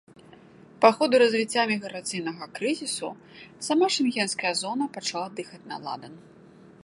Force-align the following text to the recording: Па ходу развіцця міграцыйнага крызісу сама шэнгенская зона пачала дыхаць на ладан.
Па 0.83 0.89
ходу 0.99 1.19
развіцця 1.23 1.65
міграцыйнага 1.71 2.45
крызісу 2.55 3.09
сама 3.67 3.85
шэнгенская 3.97 4.53
зона 4.65 4.85
пачала 4.95 5.27
дыхаць 5.41 5.65
на 5.73 5.77
ладан. 5.87 6.13